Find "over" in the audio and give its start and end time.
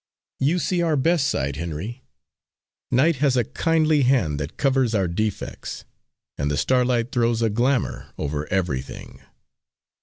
8.17-8.47